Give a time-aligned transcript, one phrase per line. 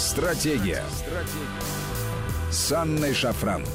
[0.00, 0.82] Стратегия.
[0.96, 2.50] Стратегия.
[2.50, 3.66] С Анной Шафран.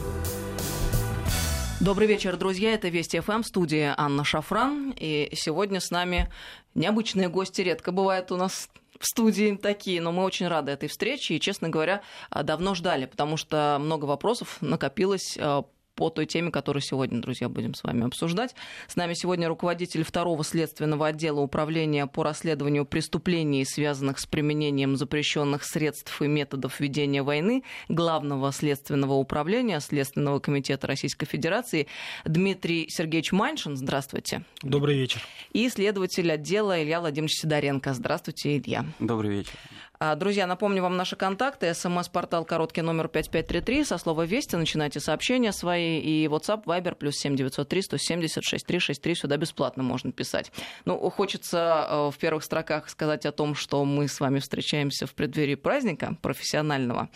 [1.80, 2.74] Добрый вечер, друзья.
[2.74, 4.92] Это Вести ФМ, студия Анна Шафран.
[5.00, 6.34] И сегодня с нами
[6.74, 7.62] необычные гости.
[7.62, 8.70] Редко бывает у нас
[9.00, 12.02] в студии такие, но мы очень рады этой встрече и, честно говоря,
[12.32, 15.62] давно ждали, потому что много вопросов накопилось э,
[15.96, 18.56] по той теме, которую сегодня, друзья, будем с вами обсуждать.
[18.88, 25.64] С нами сегодня руководитель второго следственного отдела управления по расследованию преступлений, связанных с применением запрещенных
[25.64, 31.88] средств и методов ведения войны, главного следственного управления Следственного комитета Российской Федерации
[32.26, 33.78] Дмитрий Сергеевич Маньшин.
[33.78, 34.44] Здравствуйте.
[34.62, 35.22] Добрый вечер.
[35.54, 37.94] И следователь отдела Илья Владимирович Сидоренко.
[37.94, 38.86] Здравствуйте, Илья.
[39.00, 39.54] Добрый вечер.
[39.98, 41.74] А, друзья, напомню вам наши контакты.
[41.74, 43.86] СМС-портал короткий номер 5533.
[43.86, 46.00] Со слова «Вести» начинайте сообщения свои.
[46.00, 49.16] И WhatsApp, Viber, плюс 7903 176 363.
[49.16, 50.52] Сюда бесплатно можно писать.
[50.84, 55.14] Ну, хочется э, в первых строках сказать о том, что мы с вами встречаемся в
[55.14, 57.10] преддверии праздника профессионального.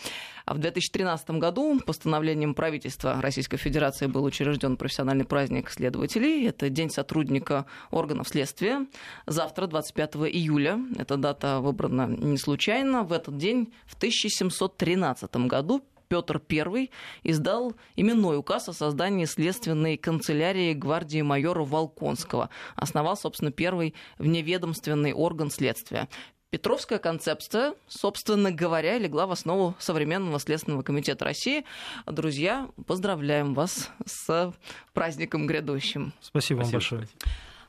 [0.50, 6.44] А в 2013 году постановлением правительства Российской Федерации был учрежден профессиональный праздник следователей.
[6.48, 8.88] Это День сотрудника органов следствия.
[9.28, 13.04] Завтра, 25 июля, эта дата выбрана не случайно.
[13.04, 16.90] В этот день, в 1713 году, Петр I
[17.22, 22.50] издал именной указ о создании следственной канцелярии гвардии майора Волконского.
[22.74, 26.08] Основал, собственно, первый вневедомственный орган следствия.
[26.50, 31.64] Петровская концепция, собственно говоря, легла в основу современного Следственного комитета России.
[32.06, 34.52] Друзья, поздравляем вас с
[34.92, 36.12] праздником грядущим.
[36.20, 37.06] Спасибо, вам большое.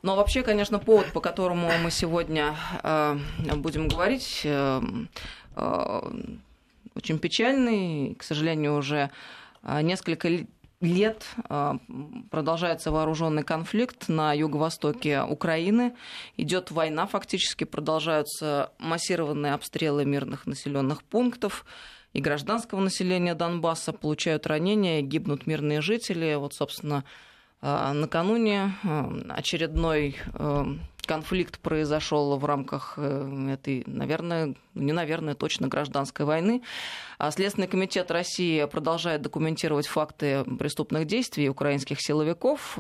[0.02, 3.18] Но вообще, конечно, повод, по которому мы сегодня э,
[3.58, 4.82] будем говорить, э,
[5.56, 6.02] э,
[6.96, 8.16] очень печальный.
[8.16, 9.12] К сожалению, уже
[9.62, 10.28] э, несколько
[10.82, 11.78] лет а,
[12.30, 15.96] продолжается вооруженный конфликт на юго-востоке Украины.
[16.38, 21.66] Идет война, фактически продолжаются массированные обстрелы мирных населенных пунктов
[22.14, 26.36] и гражданского населения Донбасса получают ранения, гибнут мирные жители.
[26.36, 27.06] Вот, собственно,
[27.62, 30.18] накануне а, очередной
[31.06, 36.62] конфликт произошел в рамках э, этой, наверное, не наверное, точно гражданской войны.
[37.18, 42.78] А Следственный комитет России продолжает документировать факты преступных действий украинских силовиков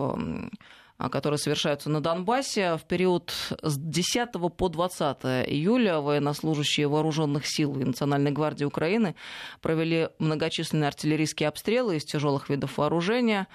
[1.09, 2.77] которые совершаются на Донбассе.
[2.77, 5.17] В период с 10 по 20
[5.49, 9.15] июля военнослужащие вооруженных сил и Национальной гвардии Украины
[9.61, 13.47] провели многочисленные артиллерийские обстрелы из тяжелых видов вооружения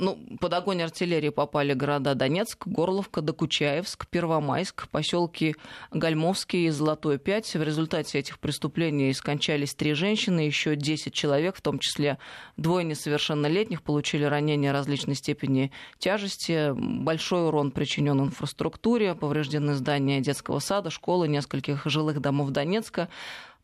[0.00, 5.56] ну, под огонь артиллерии попали города Донецк, Горловка, Докучаевск, Первомайск, поселки
[5.92, 7.56] Гальмовский и Золотой 5.
[7.56, 12.18] В результате этих преступлений скончались три женщины, еще 10 человек, в том числе
[12.56, 16.72] двое несовершеннолетних, получили ранения различной степени тяжести.
[16.72, 23.08] Большой урон причинен инфраструктуре, повреждены здания детского сада, школы, нескольких жилых домов Донецка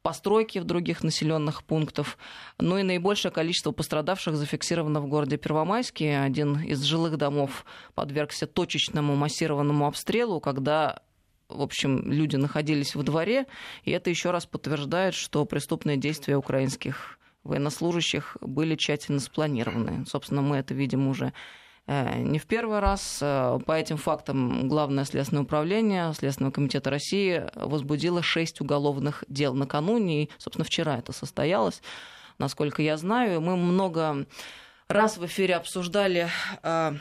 [0.06, 2.16] постройки в других населенных пунктах.
[2.58, 6.20] Ну и наибольшее количество пострадавших зафиксировано в городе Первомайске.
[6.20, 7.64] Один из жилых домов
[7.96, 11.02] подвергся точечному массированному обстрелу, когда
[11.48, 13.46] в общем, люди находились во дворе,
[13.82, 20.06] и это еще раз подтверждает, что преступные действия украинских военнослужащих были тщательно спланированы.
[20.06, 21.32] Собственно, мы это видим уже
[21.86, 23.18] не в первый раз.
[23.22, 30.24] Э, по этим фактам Главное следственное управление Следственного комитета России возбудило шесть уголовных дел накануне,
[30.24, 31.82] и, собственно, вчера это состоялось,
[32.38, 33.40] насколько я знаю.
[33.40, 34.26] Мы много
[34.88, 36.28] раз в эфире обсуждали
[36.62, 36.92] э,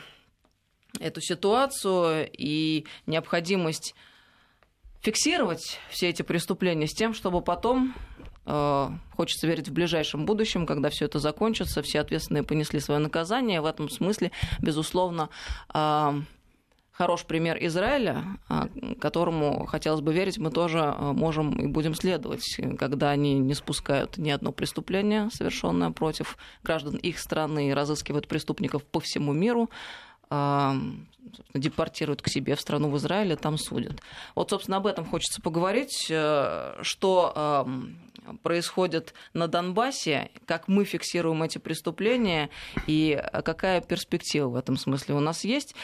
[1.00, 3.94] эту ситуацию и необходимость
[5.00, 8.15] фиксировать все эти преступления с тем, чтобы потом Э,
[8.46, 13.60] хочется верить в ближайшем будущем, когда все это закончится, все ответственные понесли свое наказание.
[13.60, 14.30] В этом смысле,
[14.60, 15.30] безусловно,
[15.74, 16.20] э,
[16.92, 23.10] хорош пример Израиля, э, которому, хотелось бы верить, мы тоже можем и будем следовать, когда
[23.10, 29.00] они не спускают ни одно преступление, совершенное против граждан их страны, и разыскивают преступников по
[29.00, 29.70] всему миру,
[31.54, 34.00] депортируют к себе в страну в Израиле, там судят.
[34.34, 36.04] Вот, собственно, об этом хочется поговорить,
[36.82, 37.66] что
[38.42, 42.50] происходит на Донбассе, как мы фиксируем эти преступления
[42.86, 45.74] и какая перспектива в этом смысле у нас есть.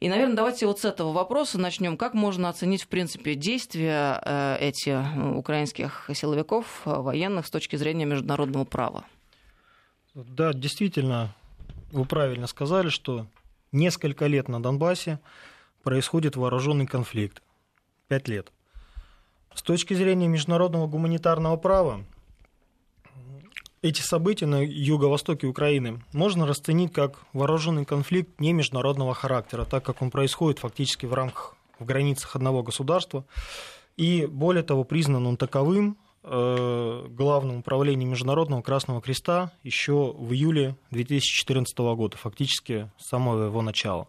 [0.00, 1.96] И, наверное, давайте вот с этого вопроса начнем.
[1.96, 5.00] Как можно оценить, в принципе, действия э, этих
[5.34, 9.04] украинских силовиков, э, военных, с точки зрения международного права?
[10.14, 11.34] Да, действительно,
[11.90, 13.26] вы правильно сказали, что
[13.72, 15.20] несколько лет на Донбассе
[15.82, 17.42] происходит вооруженный конфликт.
[18.08, 18.52] Пять лет.
[19.54, 22.04] С точки зрения международного гуманитарного права,
[23.80, 30.02] эти события на юго-востоке Украины можно расценить как вооруженный конфликт не международного характера, так как
[30.02, 33.24] он происходит фактически в рамках, в границах одного государства.
[33.96, 35.96] И более того, признан он таковым
[36.28, 44.08] Главным управлением Международного Красного Креста еще в июле 2014 года, фактически с самого его начала.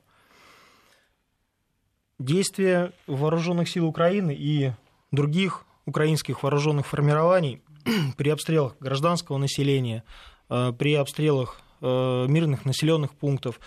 [2.18, 4.72] Действия вооруженных сил Украины и
[5.12, 7.62] других украинских вооруженных формирований
[8.18, 10.04] при обстрелах гражданского населения,
[10.50, 13.60] э, при обстрелах э, мирных населенных пунктов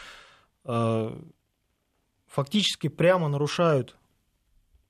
[2.33, 3.97] фактически прямо нарушают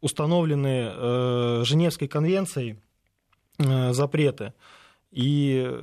[0.02, 2.81] установленные э, Женевской конвенцией э,
[3.58, 4.54] запреты
[5.10, 5.80] и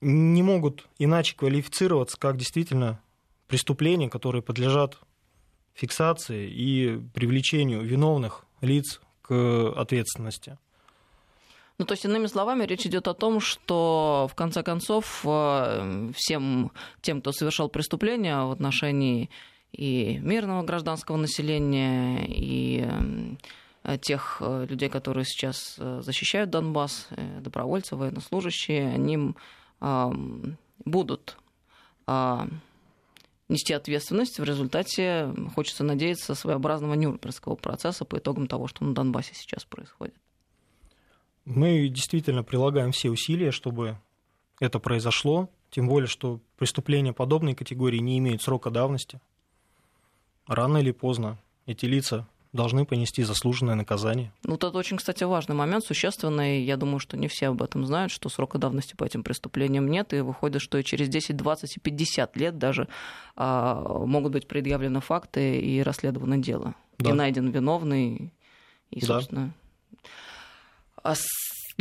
[0.00, 3.00] не могут иначе квалифицироваться как действительно
[3.46, 4.98] преступления, которые подлежат
[5.74, 10.58] фиксации и привлечению виновных лиц к ответственности.
[11.78, 16.70] Ну, то есть, иными словами, речь идет о том, что, в конце концов, э, всем
[17.00, 19.30] тем, кто совершал преступления в отношении
[19.72, 23.36] и мирного гражданского населения, и э,
[24.00, 27.08] тех э, людей, которые сейчас э, защищают Донбасс,
[27.40, 29.34] добровольцы, военнослужащие, они
[30.84, 31.36] будут
[32.06, 32.46] а,
[33.48, 39.34] нести ответственность в результате, хочется надеяться, своеобразного Нюрнбергского процесса по итогам того, что на Донбассе
[39.34, 40.14] сейчас происходит.
[41.44, 43.98] Мы действительно прилагаем все усилия, чтобы
[44.60, 49.20] это произошло, тем более, что преступления подобной категории не имеют срока давности
[50.46, 54.30] рано или поздно эти лица должны понести заслуженное наказание.
[54.44, 56.62] Ну, это очень, кстати, важный момент, существенный.
[56.62, 60.12] Я думаю, что не все об этом знают, что срока давности по этим преступлениям нет,
[60.12, 62.88] и выходит, что и через 10, 20 и 50 лет даже
[63.36, 66.74] а, могут быть предъявлены факты и расследовано дело.
[66.98, 67.10] Да.
[67.10, 68.32] И найден виновный,
[68.90, 69.52] и, собственно...
[71.02, 71.14] Да.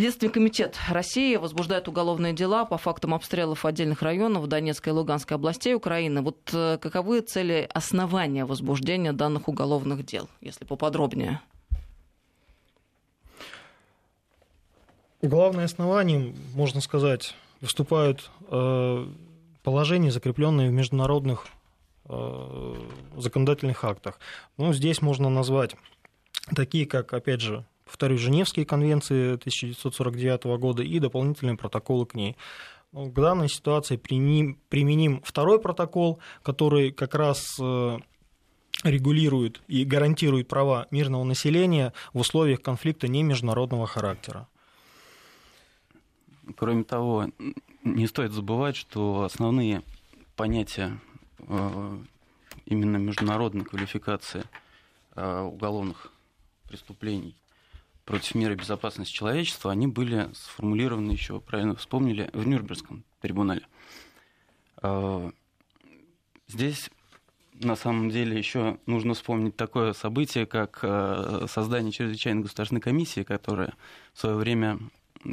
[0.02, 5.76] Следственный комитет России возбуждает уголовные дела по фактам обстрелов отдельных районов Донецкой и Луганской областей
[5.76, 6.24] Украины.
[6.24, 11.40] Вот э, каковы цели основания возбуждения данных уголовных дел, если поподробнее?
[15.22, 19.06] Главное основанием, можно сказать, выступают э,
[19.62, 21.46] положения, закрепленные в международных
[22.06, 22.76] э,
[23.18, 24.20] законодательных актах.
[24.58, 25.76] Ну, здесь можно назвать
[26.56, 32.38] такие, как, опять же, повторюсь, Женевские конвенции 1949 года и дополнительные протоколы к ней.
[32.94, 37.98] Ну, к данной ситуации применим, применим второй протокол, который как раз э,
[38.86, 44.48] регулирует и гарантирует права мирного населения в условиях конфликта не международного характера.
[46.56, 47.28] Кроме того,
[47.84, 49.84] не стоит забывать, что основные
[50.38, 50.98] понятия
[51.40, 51.98] э,
[52.66, 54.46] именно международной квалификации
[55.16, 56.14] э, уголовных
[56.70, 57.36] преступлений
[58.06, 63.64] против меры безопасности человечества, они были сформулированы еще, правильно вспомнили, в Нюрнбергском трибунале.
[64.78, 65.32] А,
[66.48, 66.90] здесь
[67.54, 73.74] на самом деле еще нужно вспомнить такое событие, как а, создание чрезвычайной государственной комиссии, которая
[74.14, 74.80] в свое время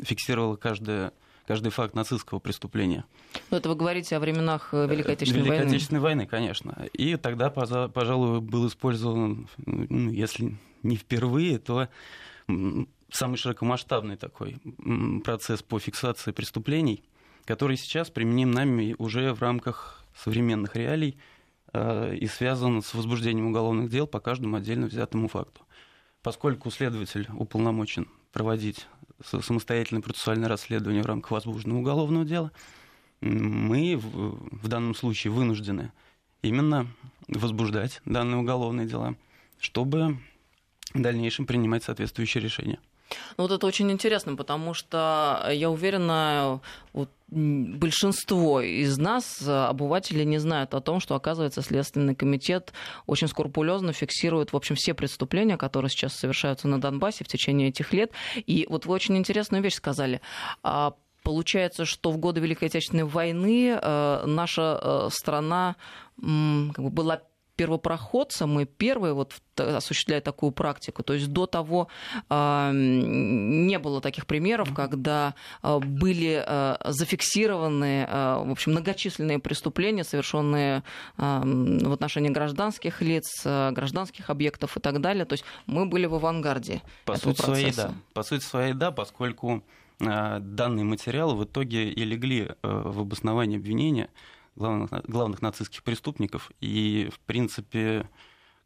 [0.05, 1.13] фиксировала каждое
[1.47, 3.07] каждый факт нацистского преступления.
[3.51, 5.63] Но это вы говорите о временах э, Великой Отечественной Великой войны?
[5.63, 6.87] Великой Отечественной войны, конечно.
[6.93, 11.89] И тогда, пожалуй, был использован, ну, если не впервые, то
[13.11, 14.59] самый широкомасштабный такой
[15.25, 17.05] процесс по фиксации преступлений,
[17.45, 21.19] который сейчас применим нами уже в рамках современных реалий
[21.73, 25.63] э, и связан с возбуждением уголовных дел по каждому отдельно взятому факту.
[26.23, 28.87] Поскольку следователь уполномочен проводить
[29.23, 32.53] самостоятельное процессуальное расследование в рамках возбужденного уголовного дела,
[33.21, 35.93] мы в данном случае вынуждены
[36.43, 36.87] именно
[37.27, 39.17] возбуждать данные уголовные дела,
[39.59, 40.19] чтобы
[40.95, 42.79] в дальнейшем принимать соответствующие решения.
[43.37, 46.61] Ну, вот это очень интересно, потому что я уверена,
[46.93, 52.73] вот большинство из нас, обыватели, не знают о том, что, оказывается, Следственный комитет
[53.07, 57.93] очень скрупулезно фиксирует, в общем, все преступления, которые сейчас совершаются на Донбассе в течение этих
[57.93, 58.13] лет.
[58.37, 60.21] И вот вы очень интересную вещь сказали.
[60.63, 65.77] А, получается, что в годы Великой Отечественной войны э, наша э, страна
[66.17, 67.21] была
[67.59, 71.03] первопроходцем и первые вот осуществляют такую практику.
[71.03, 71.89] То есть до того
[72.31, 80.83] э, не было таких примеров, когда э, были э, зафиксированы в общем, многочисленные преступления, совершенные
[81.17, 85.25] в отношении гражданских лиц, гражданских объектов и так далее.
[85.25, 87.73] То есть мы были в авангарде По этого сути процесса.
[87.73, 87.95] Своей, да.
[88.15, 89.63] По сути своей, да, поскольку
[89.99, 94.09] данные материалы в итоге и легли э, в обоснование обвинения
[94.59, 98.09] главных, главных нацистских преступников, и, в принципе,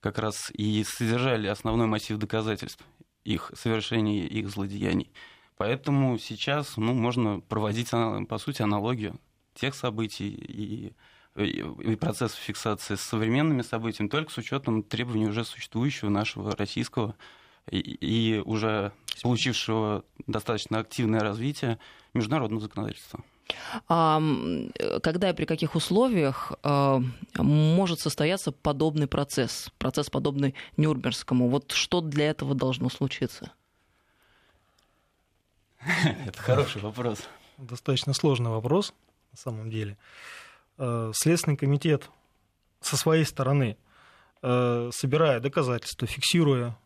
[0.01, 2.85] как раз и содержали основной массив доказательств
[3.25, 5.13] их совершения, их злодеяний.
[5.57, 9.21] Поэтому сейчас ну, можно проводить, по сути, аналогию
[9.55, 10.93] тех событий и,
[11.37, 17.15] и процесса фиксации с современными событиями, только с учетом требований уже существующего нашего российского
[17.71, 21.79] и, и уже получившего достаточно активное развитие
[22.13, 23.23] международного законодательства.
[23.89, 27.01] Когда и при каких условиях а,
[27.37, 31.49] может состояться подобный процесс, процесс подобный Нюрнбергскому?
[31.49, 33.53] Вот что для этого должно случиться?
[36.27, 37.21] Это хороший вопрос.
[37.59, 38.95] Достаточно сложный вопрос,
[39.33, 39.97] на самом деле.
[40.79, 42.11] А, Следственный комитет
[42.81, 43.77] со своей стороны,
[44.43, 46.77] а, собирая доказательства, фиксируя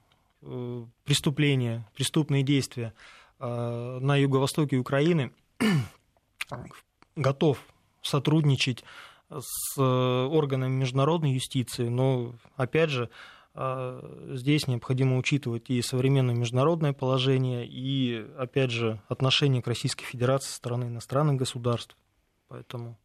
[0.42, 2.92] э, преступления, преступные действия
[3.38, 5.30] на юго-востоке Украины,
[7.17, 7.59] готов
[8.03, 8.85] сотрудничать
[9.31, 13.11] с э, органами международной юстиции, но, опять же,
[13.55, 20.49] э, здесь необходимо учитывать и современное международное положение, и, опять же, отношение к Российской Федерации
[20.49, 21.97] со стороны иностранных государств.
[22.49, 22.97] Поэтому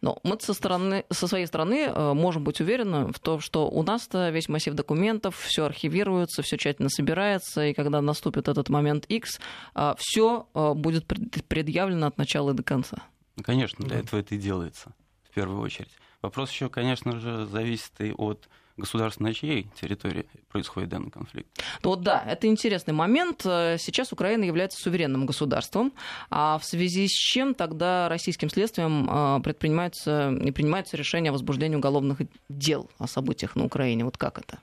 [0.00, 3.82] но мы со, стороны, со своей стороны э, можем быть уверены в том, что у
[3.82, 9.40] нас-то весь массив документов, все архивируется, все тщательно собирается, и когда наступит этот момент X,
[9.74, 12.98] э, все э, будет предъявлено от начала и до конца.
[13.36, 14.02] Ну, конечно, для да.
[14.02, 14.94] этого это и делается
[15.28, 15.90] в первую очередь.
[16.22, 21.48] Вопрос еще, конечно же, зависит и от государств, на чьей территории происходит данный конфликт.
[21.82, 23.40] Ну вот да, это интересный момент.
[23.42, 25.92] Сейчас Украина является суверенным государством,
[26.30, 31.76] а в связи с чем тогда российским следствием а, предпринимаются и принимаются решения о возбуждении
[31.76, 32.18] уголовных
[32.48, 34.04] дел о событиях на Украине?
[34.04, 34.58] Вот как это?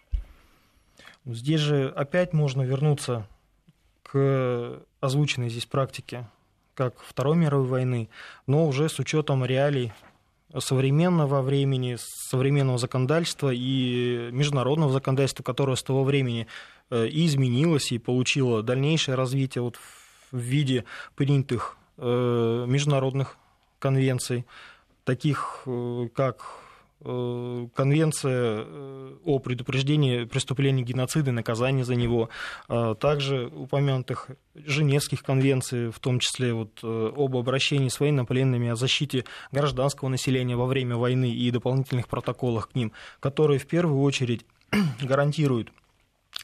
[1.26, 3.28] Здесь же опять можно вернуться
[4.04, 6.28] к озвученной здесь практике
[6.76, 8.10] как Второй мировой войны,
[8.48, 9.94] но уже с учетом реалий
[10.60, 16.48] современного времени, современного законодательства и международного законодательства, которое с того времени
[16.90, 19.78] э, и изменилось, и получило дальнейшее развитие вот
[20.32, 23.38] в виде принятых э, международных
[23.80, 24.46] конвенций,
[25.04, 26.63] таких э, как
[27.04, 32.30] конвенция э, о предупреждении преступления геноцида и наказания за него,
[32.70, 38.76] а также упомянутых Женевских конвенций, в том числе вот э, об обращении с военнопленными, о
[38.76, 44.46] защите гражданского населения во время войны и дополнительных протоколах к ним, которые в первую очередь
[45.02, 45.74] гарантируют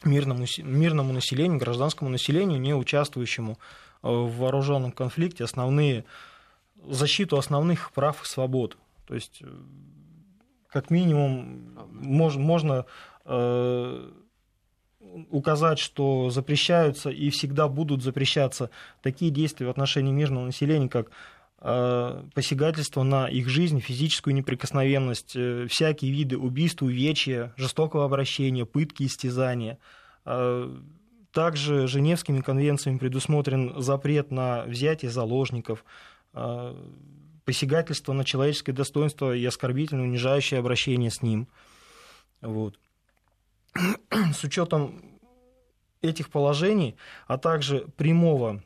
[0.04, 3.58] мирному, мирному населению, гражданскому населению, не участвующему
[4.02, 6.06] в вооруженном конфликте, основные,
[6.88, 8.78] защиту основных прав и свобод.
[9.08, 9.42] То есть
[10.72, 12.86] как минимум мож, можно
[13.26, 14.12] э,
[15.30, 18.70] указать, что запрещаются и всегда будут запрещаться
[19.02, 21.12] такие действия в отношении мирного населения, как
[21.62, 29.04] э, посягательство на их жизнь, физическую неприкосновенность, э, всякие виды убийств, увечья, жестокого обращения, пытки,
[29.04, 29.80] истязания.
[30.26, 30.72] Э,
[31.32, 35.86] также Женевскими конвенциями предусмотрен запрет на взятие заложников,
[36.34, 36.76] э,
[37.50, 41.48] посягательство на человеческое достоинство и оскорбительное, унижающее обращение с ним.
[42.42, 42.78] Вот.
[44.36, 45.02] С учетом
[46.04, 48.62] этих положений, а также прямого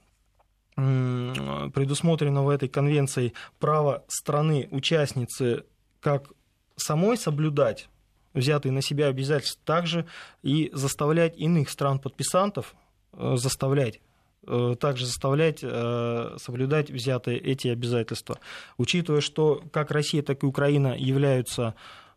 [0.75, 5.63] предусмотренного этой конвенцией права страны-участницы
[6.01, 6.33] как
[6.75, 7.87] самой соблюдать
[8.33, 10.05] взятые на себя обязательства, также
[10.41, 12.75] и заставлять иных стран-подписантов,
[13.13, 14.01] э, заставлять
[14.79, 18.39] также заставлять э, соблюдать взятые эти обязательства.
[18.77, 21.75] Учитывая, что как Россия, так и Украина являются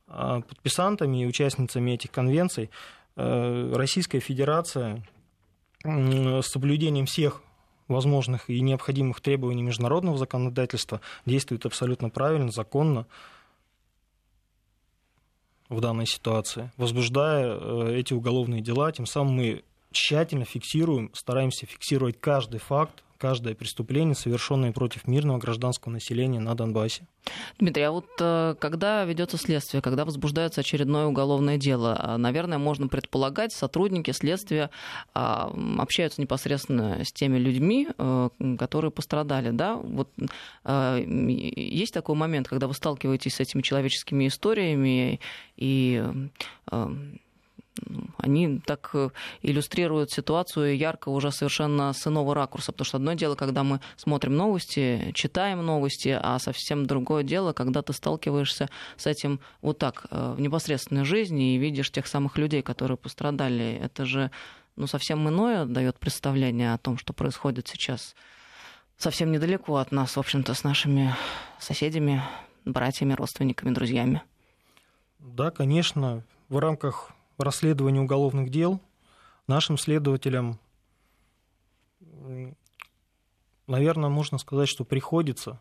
[0.08, 2.70] э, подписантами и участницами этих конвенций,
[3.14, 5.02] Российская Федерация
[5.82, 7.42] с соблюдением всех
[7.88, 13.06] возможных и необходимых требований международного законодательства действует абсолютно правильно, законно
[15.70, 22.60] в данной ситуации, возбуждая эти уголовные дела, тем самым мы тщательно фиксируем, стараемся фиксировать каждый
[22.60, 27.06] факт, каждое преступление, совершенное против мирного гражданского населения на Донбассе.
[27.58, 32.86] Дмитрий, а вот э, когда ведется следствие, когда возбуждается очередное уголовное дело, а, наверное, можно
[32.86, 34.70] предполагать, сотрудники следствия
[35.12, 39.74] а, общаются непосредственно с теми людьми, э, которые пострадали, да?
[39.76, 40.08] Вот
[40.64, 45.20] э, есть такой момент, когда вы сталкиваетесь с этими человеческими историями
[45.56, 46.04] и
[48.18, 49.10] они так э,
[49.42, 52.72] иллюстрируют ситуацию ярко уже совершенно с иного ракурса.
[52.72, 57.82] Потому что одно дело, когда мы смотрим новости, читаем новости, а совсем другое дело, когда
[57.82, 62.62] ты сталкиваешься с этим вот так э, в непосредственной жизни и видишь тех самых людей,
[62.62, 63.78] которые пострадали.
[63.82, 64.30] Это же
[64.76, 68.14] ну, совсем иное дает представление о том, что происходит сейчас
[68.96, 71.14] совсем недалеко от нас, в общем-то, с нашими
[71.58, 72.22] соседями,
[72.64, 74.22] братьями, родственниками, друзьями.
[75.18, 77.10] Да, конечно, в рамках
[77.42, 78.80] расследовании уголовных дел
[79.46, 80.58] нашим следователям,
[83.66, 85.60] наверное, можно сказать, что приходится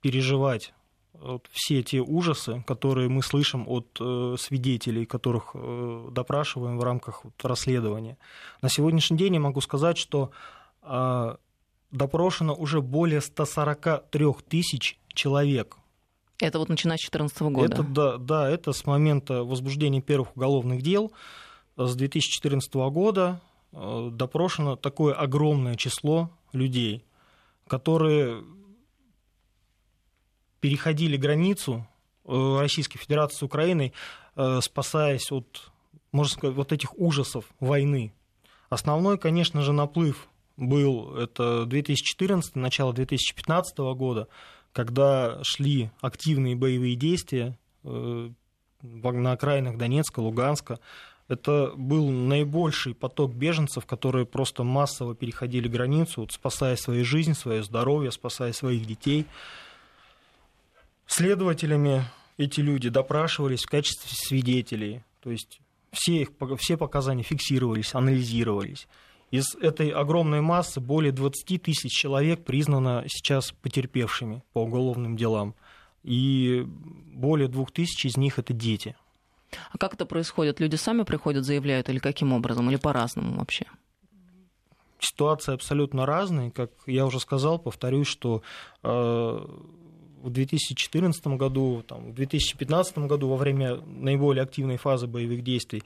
[0.00, 0.74] переживать
[1.14, 7.24] вот все те ужасы, которые мы слышим от э, свидетелей, которых э, допрашиваем в рамках
[7.24, 8.18] вот, расследования.
[8.62, 10.32] На сегодняшний день я могу сказать, что
[10.82, 11.36] э,
[11.92, 15.76] допрошено уже более 143 тысяч человек.
[16.40, 17.74] Это вот начиная с 2014 года?
[17.74, 21.12] Это, да, да, это с момента возбуждения первых уголовных дел
[21.76, 23.40] с 2014 года
[23.72, 27.04] э, допрошено такое огромное число людей,
[27.66, 28.44] которые
[30.60, 31.86] переходили границу
[32.24, 33.92] э, Российской Федерации с Украиной,
[34.34, 35.70] э, спасаясь от,
[36.10, 38.12] можно сказать, вот этих ужасов войны.
[38.70, 44.28] Основной, конечно же, наплыв был это 2014, начало 2015 года,
[44.74, 48.30] когда шли активные боевые действия э,
[48.82, 50.80] на окраинах Донецка, Луганска.
[51.28, 57.62] Это был наибольший поток беженцев, которые просто массово переходили границу, вот, спасая свою жизнь, свое
[57.62, 59.24] здоровье, спасая своих детей.
[61.06, 62.04] Следователями
[62.36, 65.60] эти люди допрашивались в качестве свидетелей, то есть
[65.92, 68.88] все, их, все показания фиксировались, анализировались.
[69.34, 75.56] Из этой огромной массы более 20 тысяч человек признано сейчас потерпевшими по уголовным делам.
[76.04, 78.94] И более двух тысяч из них это дети.
[79.72, 80.60] А как это происходит?
[80.60, 83.66] Люди сами приходят, заявляют, или каким образом, или по-разному вообще?
[85.00, 86.52] Ситуация абсолютно разная.
[86.52, 88.42] Как я уже сказал, повторюсь, что
[88.84, 95.82] э, в 2014 году, там, в 2015 году, во время наиболее активной фазы боевых действий,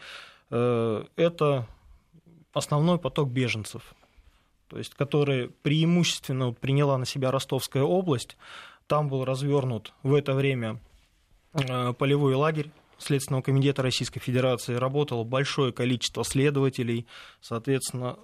[0.50, 1.66] э, это
[2.52, 3.94] основной поток беженцев,
[4.68, 8.36] то есть, который преимущественно приняла на себя Ростовская область.
[8.86, 10.80] Там был развернут в это время
[11.52, 17.06] э, полевой лагерь Следственного комитета Российской Федерации, работало большое количество следователей,
[17.40, 18.18] соответственно,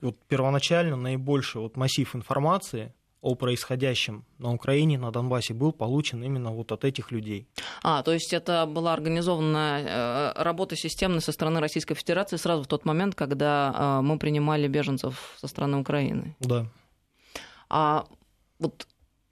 [0.00, 2.94] вот первоначально наибольший вот массив информации
[3.24, 7.46] о происходящем на Украине, на Донбассе был получен именно вот от этих людей.
[7.82, 12.66] А, то есть это была организована э, работа системная со стороны Российской Федерации сразу в
[12.66, 16.36] тот момент, когда э, мы принимали беженцев со стороны Украины?
[16.40, 16.66] Да.
[17.70, 18.06] А
[18.58, 18.86] вот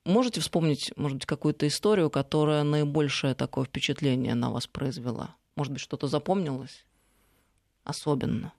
[0.06, 5.36] можете вспомнить, может быть, какую-то историю, которая наибольшее такое впечатление на вас произвела?
[5.54, 6.86] Может быть, что-то запомнилось
[7.84, 8.54] особенно?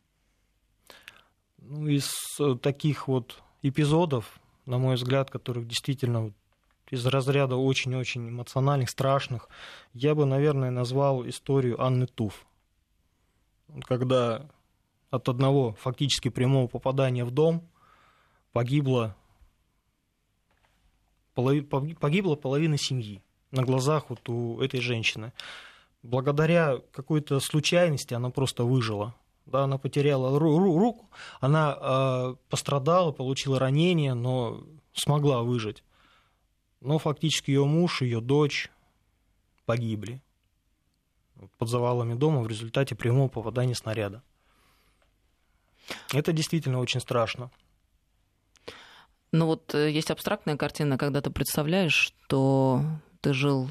[1.58, 6.34] Ну, из э, таких вот эпизодов, на мой взгляд, которых действительно
[6.89, 9.49] из разряда очень-очень эмоциональных, страшных,
[9.93, 12.45] я бы, наверное, назвал историю Анны Туф.
[13.82, 14.47] Когда
[15.10, 17.67] от одного фактически прямого попадания в дом
[18.52, 19.15] погибла,
[21.34, 25.34] погибла половина семьи на глазах вот у этой женщины.
[26.04, 29.15] Благодаря какой-то случайности она просто выжила
[29.54, 34.63] да, она потеряла руку, она э, пострадала, получила ранение, но
[34.94, 35.84] смогла выжить.
[36.82, 38.72] Но фактически ее муж, ее дочь
[39.66, 40.22] погибли
[41.60, 44.24] под завалами дома в результате прямого попадания снаряда.
[46.12, 47.52] Это действительно очень страшно.
[49.32, 52.82] Ну вот э, есть абстрактная картина, когда ты представляешь, что
[53.22, 53.70] ты жил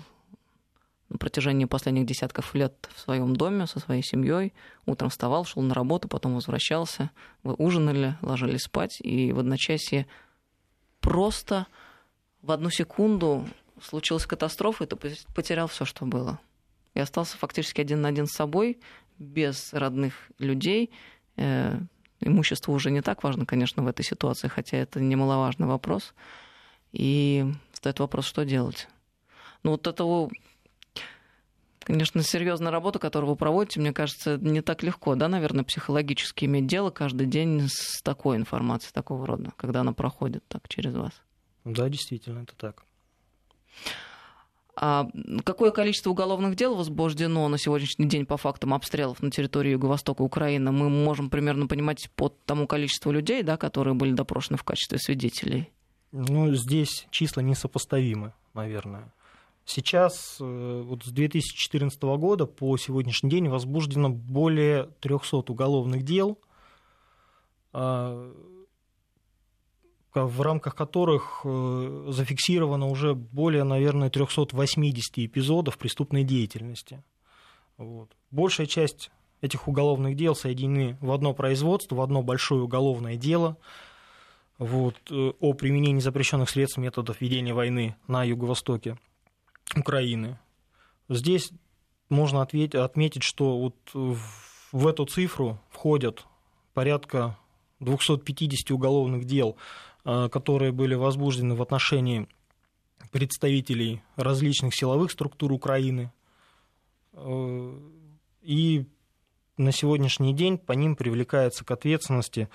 [1.13, 4.55] на протяжении последних десятков лет в своем доме со своей семьей.
[4.87, 7.11] Утром вставал, шел на работу, потом возвращался.
[7.43, 10.07] Вы ужинали, ложились спать, и в одночасье
[11.01, 11.67] просто
[12.41, 13.47] в одну секунду
[13.81, 14.97] случилась катастрофа, и ты
[15.35, 16.41] потерял все, что было.
[16.95, 18.81] И остался фактически один на один с собой,
[19.19, 20.91] без родных людей.
[21.37, 21.79] Э,
[22.21, 26.15] имущество уже не так важно, конечно, в этой ситуации, хотя это немаловажный вопрос.
[26.93, 28.89] И стоит вопрос, что делать.
[29.63, 30.31] Ну вот этого
[31.85, 36.67] Конечно, серьезная работа, которую вы проводите, мне кажется, не так легко, да, наверное, психологически иметь
[36.67, 41.13] дело каждый день с такой информацией, такого рода, когда она проходит так через вас.
[41.65, 42.85] Да, действительно, это так.
[44.75, 45.07] А
[45.45, 50.73] какое количество уголовных дел возбуждено на сегодняшний день по фактам обстрелов на территории Юго-Востока Украины?
[50.73, 55.71] Мы можем примерно понимать по тому количеству людей, да, которые были допрошены в качестве свидетелей.
[56.11, 59.13] Ну, здесь числа несопоставимы, наверное.
[59.65, 66.39] Сейчас, э, вот с 2014 года по сегодняшний день возбуждено более 300 уголовных дел,
[67.73, 68.33] а,
[70.15, 77.03] в рамках которых э, зафиксировано уже более, наверное, 380 эпизодов преступной деятельности.
[77.79, 78.11] Вот.
[78.31, 83.57] Большая часть этих уголовных дел соединены в одно производство, в одно большое уголовное дело
[84.59, 88.99] вот, э, о применении запрещенных средств методов ведения войны на Юго-Востоке.
[89.77, 90.39] Украины.
[91.09, 91.51] Здесь
[92.09, 94.21] можно ответить, отметить, что вот
[94.73, 96.27] в эту цифру входят
[96.75, 97.39] порядка
[97.81, 99.57] 250 уголовных дел,
[100.05, 102.29] э, которые были возбуждены в отношении
[103.11, 106.13] представителей различных силовых структур Украины.
[108.41, 108.87] И
[109.59, 112.49] на сегодняшний день по ним привлекается к ответственности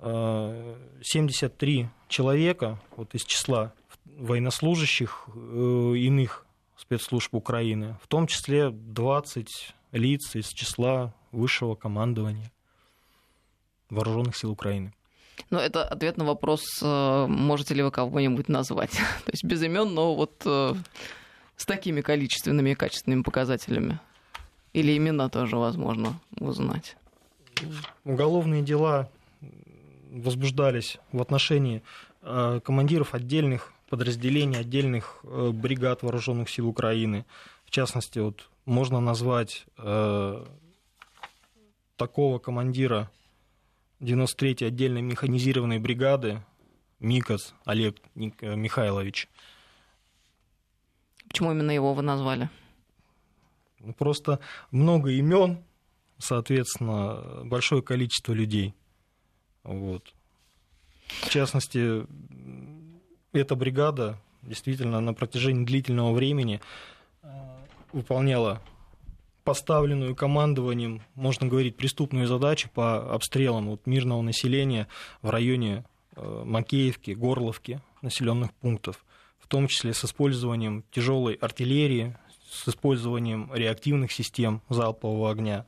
[0.00, 3.72] 73 человека вот из числа
[4.04, 6.44] военнослужащих иных
[6.82, 12.50] спецслужб Украины, в том числе 20 лиц из числа высшего командования
[13.88, 14.92] вооруженных сил Украины.
[15.50, 18.90] Но это ответ на вопрос, э, можете ли вы кого-нибудь назвать.
[19.24, 20.74] То есть без имен, но вот э,
[21.56, 24.00] с такими количественными и качественными показателями.
[24.72, 26.96] Или имена тоже возможно узнать.
[28.04, 29.10] Уголовные дела
[30.10, 31.82] возбуждались в отношении
[32.22, 37.26] э, командиров отдельных подразделений, отдельных бригад вооруженных сил Украины.
[37.66, 39.66] В частности, вот можно назвать
[41.96, 43.10] такого командира
[44.00, 46.42] 93-й отдельной механизированной бригады
[46.98, 49.28] Микас Олег э, Михайлович.
[51.28, 52.50] Почему именно его вы назвали?
[53.78, 55.62] Ну, просто много имен,
[56.18, 58.74] соответственно, большое количество людей.
[59.62, 60.14] Вот.
[61.22, 62.04] В частности,
[63.32, 66.60] эта бригада действительно на протяжении длительного времени
[67.22, 67.28] э,
[67.92, 68.60] выполняла
[69.44, 74.86] поставленную командованием, можно говорить, преступную задачу по обстрелам вот, мирного населения
[75.20, 79.04] в районе э, Макеевки, Горловки, населенных пунктов,
[79.38, 82.16] в том числе с использованием тяжелой артиллерии,
[82.50, 85.66] с использованием реактивных систем залпового огня.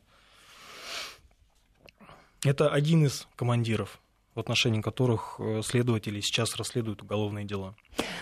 [2.44, 3.98] Это один из командиров
[4.34, 7.74] в отношении которых э, следователи сейчас расследуют уголовные дела.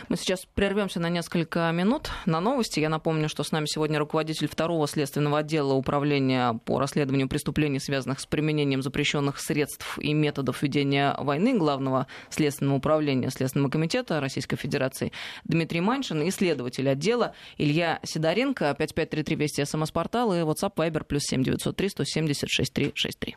[0.09, 2.81] Мы сейчас прервемся на несколько минут на новости.
[2.81, 8.21] Я напомню, что с нами сегодня руководитель второго следственного отдела управления по расследованию преступлений, связанных
[8.21, 15.13] с применением запрещенных средств и методов ведения войны Главного следственного управления Следственного комитета Российской Федерации
[15.45, 18.75] Дмитрий Маншин и следователь отдела Илья Сидоренко.
[18.79, 23.37] 5533 Вести СМС-портал и WhatsApp Viber плюс 7903 170 6363.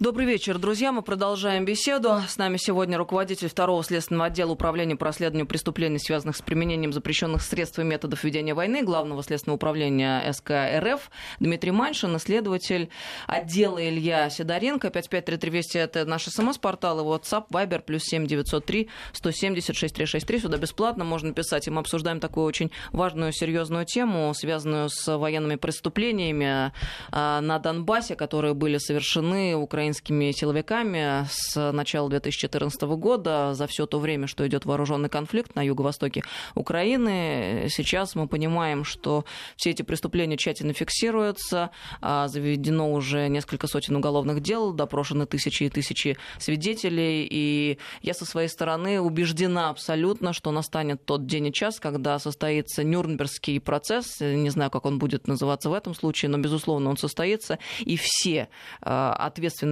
[0.00, 0.92] Добрый вечер, друзья.
[0.92, 2.22] Мы продолжаем беседу.
[2.26, 7.42] С нами сегодня руководитель второго следственного отдела управления по расследованию преступлений, связанных с применением запрещенных
[7.42, 12.88] средств и методов ведения войны, главного следственного управления СК РФ Дмитрий Маншин, исследователь
[13.26, 14.88] отдела Илья Сидоренко.
[14.88, 20.38] 553320 это наш смс-портал и WhatsApp, Viber, плюс 7903 170 6363.
[20.38, 21.66] Сюда бесплатно можно писать.
[21.66, 26.72] И мы обсуждаем такую очень важную, серьезную тему, связанную с военными преступлениями
[27.12, 33.54] а, на Донбассе, которые были совершены Украиной украинскими силовиками с начала 2014 года.
[33.54, 36.22] За все то время, что идет вооруженный конфликт на юго-востоке
[36.54, 37.66] Украины.
[37.68, 39.24] Сейчас мы понимаем, что
[39.56, 45.68] все эти преступления тщательно фиксируются, а, заведено уже несколько сотен уголовных дел, допрошены тысячи и
[45.68, 51.80] тысячи свидетелей, и я со своей стороны убеждена абсолютно, что настанет тот день и час,
[51.80, 56.90] когда состоится Нюрнбергский процесс, не знаю, как он будет называться в этом случае, но, безусловно,
[56.90, 58.48] он состоится, и все
[58.82, 59.12] а,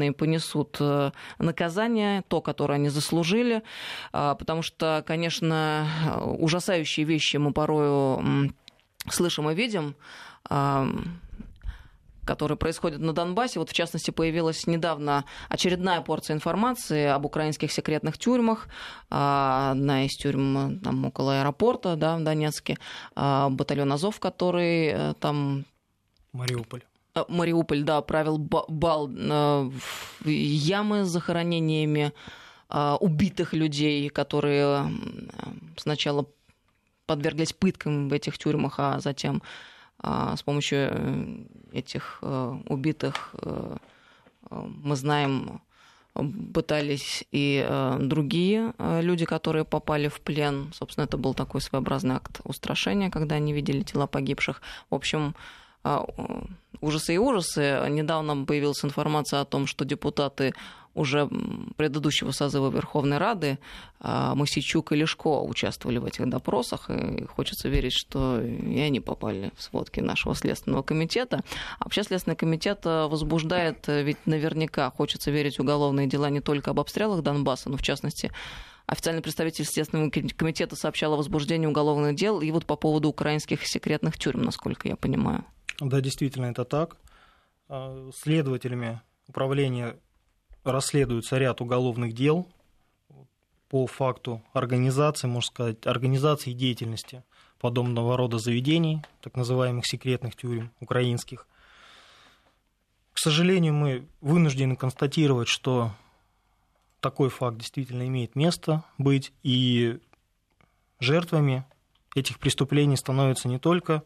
[0.08, 3.62] ответственные понесут э, наказание, то, которое они заслужили,
[4.12, 5.86] а, потому что, конечно,
[6.38, 8.52] ужасающие вещи мы порою
[9.10, 9.94] слышим и видим
[12.26, 13.58] которые происходят на Донбассе.
[13.58, 18.68] Вот, в частности, появилась недавно очередная порция информации об украинских секретных тюрьмах.
[19.08, 22.76] А, одна из тюрьм там, около аэропорта да, в Донецке.
[23.14, 25.64] А, батальон Азов, который э, там...
[26.34, 26.82] Мариуполь.
[27.18, 29.70] Э, Мариуполь, да, правил бал э,
[30.24, 32.12] ямы с захоронениями
[32.70, 34.90] э, убитых людей, которые
[35.76, 36.26] сначала
[37.06, 39.42] подверглись пыткам в этих тюрьмах, а затем
[40.00, 43.34] с помощью этих убитых,
[44.50, 45.60] мы знаем,
[46.54, 47.66] пытались и
[47.98, 50.70] другие люди, которые попали в плен.
[50.72, 54.62] Собственно, это был такой своеобразный акт устрашения, когда они видели тела погибших.
[54.88, 55.34] В общем,
[56.80, 57.84] ужасы и ужасы.
[57.88, 60.54] Недавно появилась информация о том, что депутаты
[60.94, 61.28] уже
[61.76, 63.58] предыдущего созыва Верховной Рады
[64.00, 69.52] а, Масичук и Лешко участвовали в этих допросах, и хочется верить, что и они попали
[69.56, 71.44] в сводки нашего Следственного комитета.
[71.78, 77.22] А вообще Следственный комитет возбуждает, ведь наверняка хочется верить уголовные дела не только об обстрелах
[77.22, 78.32] Донбасса, но в частности
[78.88, 84.16] Официальный представитель Следственного комитета сообщал о возбуждении уголовных дел и вот по поводу украинских секретных
[84.16, 85.44] тюрьм, насколько я понимаю.
[85.80, 86.96] Да, действительно, это так.
[87.68, 89.96] А, следователями управления
[90.64, 92.48] расследуется ряд уголовных дел
[93.68, 97.22] по факту организации, можно сказать, организации деятельности
[97.58, 101.46] подобного рода заведений, так называемых секретных тюрем украинских.
[103.12, 105.92] К сожалению, мы вынуждены констатировать, что
[107.00, 109.98] такой факт действительно имеет место быть, и
[111.00, 111.64] жертвами
[112.14, 114.02] этих преступлений становятся не только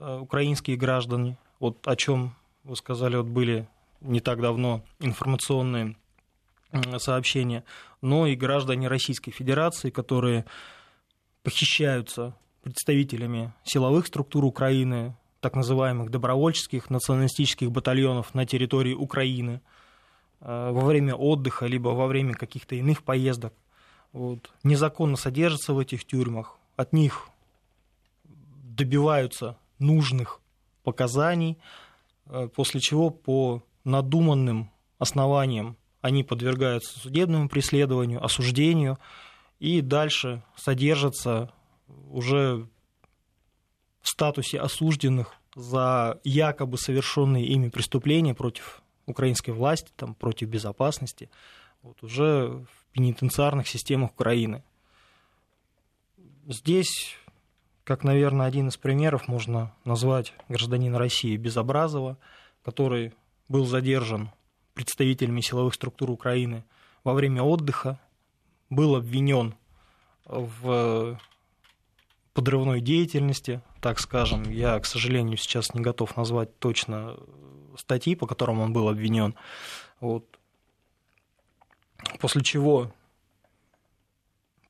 [0.00, 2.34] украинские граждане, вот о чем
[2.64, 3.68] вы сказали, вот были
[4.00, 5.96] не так давно информационные
[6.98, 7.64] сообщения,
[8.02, 10.44] но и граждане Российской Федерации, которые
[11.42, 19.60] похищаются представителями силовых структур Украины, так называемых добровольческих националистических батальонов на территории Украины
[20.40, 23.54] э, во время отдыха, либо во время каких-то иных поездок.
[24.12, 24.50] Вот.
[24.64, 27.28] Незаконно содержатся в этих тюрьмах, от них
[28.24, 30.40] добиваются нужных
[30.82, 31.58] показаний,
[32.26, 38.98] э, после чего по надуманным основаниям они подвергаются судебному преследованию, осуждению
[39.58, 41.52] и дальше содержатся
[42.10, 42.68] уже
[44.00, 51.30] в статусе осужденных за якобы совершенные ими преступления против украинской власти, там, против безопасности,
[51.82, 54.62] вот, уже в пенитенциарных системах Украины.
[56.46, 57.16] Здесь,
[57.88, 62.18] как, наверное, один из примеров можно назвать гражданина России Безобразова,
[62.62, 63.14] который
[63.48, 64.30] был задержан
[64.74, 66.66] представителями силовых структур Украины
[67.02, 67.98] во время отдыха,
[68.68, 69.54] был обвинен
[70.26, 71.18] в
[72.34, 74.42] подрывной деятельности, так скажем.
[74.50, 77.16] Я, к сожалению, сейчас не готов назвать точно
[77.78, 79.34] статьи, по которым он был обвинен.
[80.00, 80.26] Вот.
[82.20, 82.92] После чего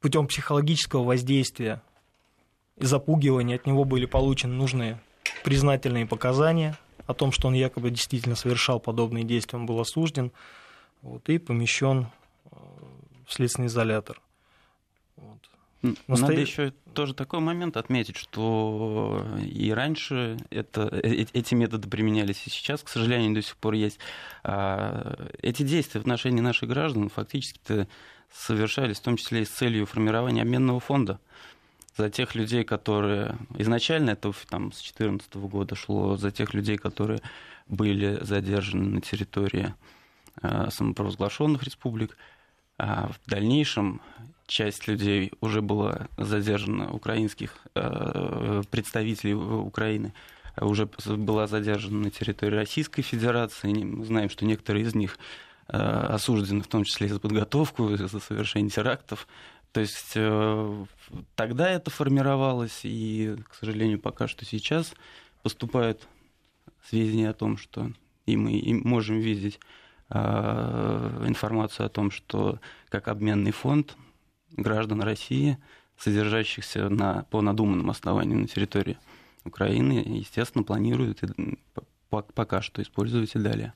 [0.01, 1.83] путем психологического воздействия
[2.79, 5.01] и запугивания от него были получены нужные
[5.45, 10.33] признательные показания о том, что он якобы действительно совершал подобные действия, он был осужден
[11.03, 12.09] вот, и помещен
[12.45, 12.57] э,
[13.27, 14.21] в следственный изолятор.
[15.81, 16.31] Настоя...
[16.31, 22.51] Надо еще тоже такой момент отметить, что и раньше это, э, эти методы применялись, и
[22.51, 24.01] сейчас, к сожалению, до сих пор есть.
[24.43, 27.87] А, эти действия в отношении наших граждан фактически
[28.33, 31.21] совершались в том числе и с целью формирования обменного фонда
[31.97, 37.21] за тех людей, которые изначально это там, с 2014 года шло, за тех людей, которые
[37.67, 39.75] были задержаны на территории
[40.41, 42.17] а, самопровозглашенных республик.
[42.79, 44.01] А в дальнейшем
[44.47, 50.15] часть людей уже была задержана, украинских э, представителей Украины
[50.61, 53.73] уже была задержана на территории Российской Федерации.
[53.73, 55.19] Мы знаем, что некоторые из них
[55.69, 59.29] э, осуждены, в том числе за подготовку, за совершение терактов.
[59.73, 60.85] То есть э,
[61.35, 64.95] тогда это формировалось, и, к сожалению, пока что сейчас
[65.43, 66.09] поступают
[66.89, 67.93] сведения о том, что
[68.27, 69.59] и мы можем видеть
[70.11, 73.97] информацию о том, что как обменный фонд
[74.53, 75.59] граждан России,
[75.99, 78.99] содержащихся на, по надуманным основаниям на территории
[79.45, 81.59] Украины, естественно, планируют и
[82.09, 83.75] пока что использовать и далее.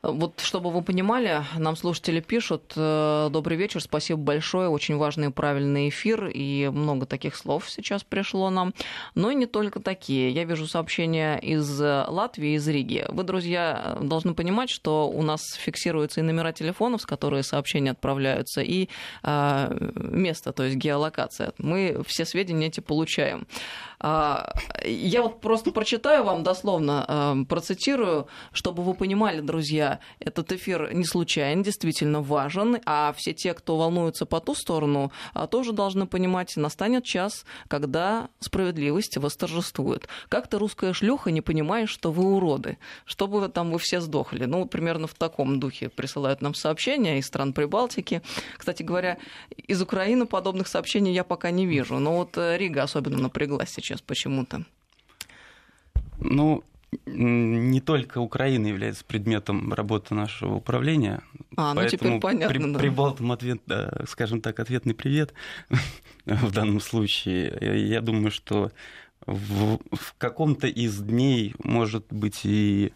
[0.00, 5.30] Вот, чтобы вы понимали, нам слушатели пишут, э, добрый вечер, спасибо большое, очень важный и
[5.30, 8.74] правильный эфир, и много таких слов сейчас пришло нам,
[9.16, 10.30] но и не только такие.
[10.30, 13.06] Я вижу сообщения из Латвии, из Риги.
[13.08, 18.60] Вы, друзья, должны понимать, что у нас фиксируются и номера телефонов, с которых сообщения отправляются,
[18.60, 18.88] и
[19.24, 21.54] э, место, то есть геолокация.
[21.58, 23.48] Мы все сведения эти получаем.
[24.00, 24.52] А,
[24.84, 31.04] я вот просто прочитаю вам дословно, э, процитирую, чтобы вы понимали, друзья, этот эфир не
[31.04, 36.56] случайен, действительно важен, а все те, кто волнуется по ту сторону, а, тоже должны понимать,
[36.56, 40.08] настанет час, когда справедливость восторжествует.
[40.28, 44.44] Как то русская шлюха не понимаешь, что вы уроды, чтобы там вы все сдохли.
[44.44, 48.22] Ну, примерно в таком духе присылают нам сообщения из стран Прибалтики.
[48.56, 49.18] Кстати говоря,
[49.56, 53.87] из Украины подобных сообщений я пока не вижу, но вот э, Рига особенно напряглась сейчас
[53.88, 54.64] сейчас почему-то?
[56.18, 56.62] Ну,
[57.06, 61.22] не только Украина является предметом работы нашего управления.
[61.56, 62.48] А, ну теперь понятно.
[62.48, 62.78] При, да.
[62.78, 63.62] Прибалтам ответ,
[64.06, 65.32] скажем так, ответный привет
[66.26, 67.86] в данном случае.
[67.88, 68.72] Я думаю, что
[69.26, 72.92] в, в каком-то из дней может быть и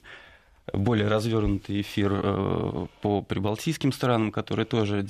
[0.72, 5.06] более развернутый эфир э, по прибалтийским странам, которые тоже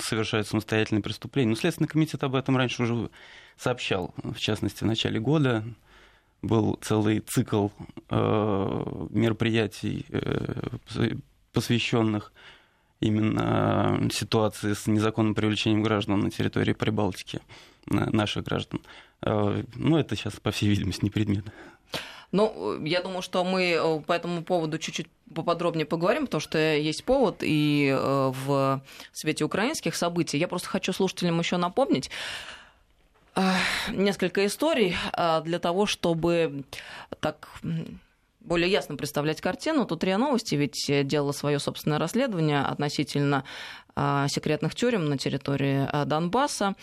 [0.00, 1.50] совершают самостоятельные преступления.
[1.50, 3.10] Но Следственный комитет об этом раньше уже
[3.56, 5.64] сообщал, в частности, в начале года
[6.42, 7.68] был целый цикл
[8.08, 11.14] э, мероприятий, э,
[11.52, 12.32] посвященных
[13.00, 17.40] именно ситуации с незаконным привлечением граждан на территории Прибалтики,
[17.86, 18.80] наших граждан.
[19.20, 21.44] Ну, это сейчас, по всей видимости, не предмет
[22.34, 27.04] ну, я думаю, что мы э, по этому поводу чуть-чуть поподробнее поговорим, потому что есть
[27.04, 30.38] повод и э, в свете украинских событий.
[30.38, 32.10] Я просто хочу слушателям еще напомнить
[33.36, 33.52] э,
[33.92, 34.96] несколько историй
[35.44, 36.64] для того, чтобы
[37.20, 37.48] так
[38.40, 39.86] более ясно представлять картину.
[39.86, 43.44] Тут РИА Новости ведь делала свое собственное расследование относительно
[43.94, 46.74] секретных тюрем на территории Донбасса.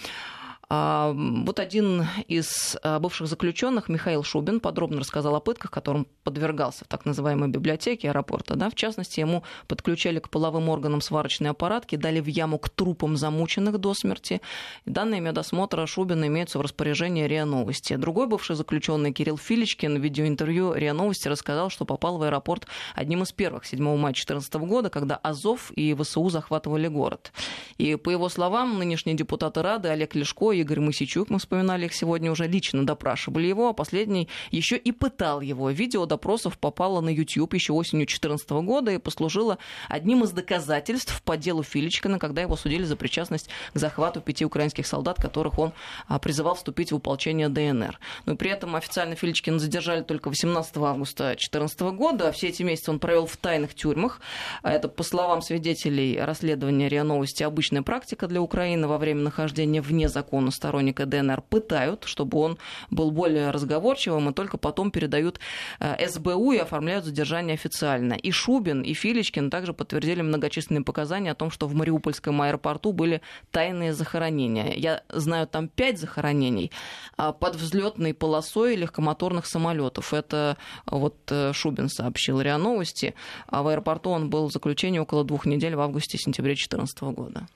[0.73, 6.85] А, вот один из а, бывших заключенных, Михаил Шубин, подробно рассказал о пытках, которым подвергался
[6.85, 8.55] в так называемой библиотеке аэропорта.
[8.55, 8.69] Да?
[8.69, 13.79] В частности, ему подключали к половым органам сварочный аппарат, кидали в яму к трупам замученных
[13.79, 14.39] до смерти.
[14.85, 17.97] Данные медосмотра Шубина имеются в распоряжении РИА Новости.
[17.97, 23.23] Другой бывший заключенный Кирилл Филичкин в видеоинтервью РИА Новости рассказал, что попал в аэропорт одним
[23.23, 27.33] из первых 7 мая 2014 года, когда Азов и ВСУ захватывали город.
[27.77, 31.93] И по его словам, нынешние депутаты Рады Олег Лешко и Игорь Масичук, мы вспоминали их
[31.93, 35.69] сегодня, уже лично допрашивали его, а последний еще и пытал его.
[35.69, 39.57] Видео допросов попало на YouTube еще осенью 2014 года и послужило
[39.89, 44.87] одним из доказательств по делу Филичкина, когда его судили за причастность к захвату пяти украинских
[44.87, 45.73] солдат, которых он
[46.07, 47.99] а, призывал вступить в ополчение ДНР.
[48.25, 52.29] Но при этом официально Филичкина задержали только 18 августа 2014 года.
[52.29, 54.21] А все эти месяцы он провел в тайных тюрьмах.
[54.63, 60.09] Это, по словам свидетелей расследования РИА Новости, обычная практика для Украины во время нахождения вне
[60.09, 62.57] закона сторонника ДНР пытают, чтобы он
[62.89, 65.39] был более разговорчивым, и только потом передают
[65.79, 68.13] э, СБУ и оформляют задержание официально.
[68.13, 73.21] И Шубин, и Филичкин также подтвердили многочисленные показания о том, что в Мариупольском аэропорту были
[73.51, 74.73] тайные захоронения.
[74.73, 76.71] Я знаю там пять захоронений
[77.17, 80.13] а под взлетной полосой легкомоторных самолетов.
[80.13, 83.13] Это вот э, Шубин сообщил РИА Новости.
[83.47, 87.47] А в аэропорту он был в заключении около двух недель в августе-сентябре 2014 года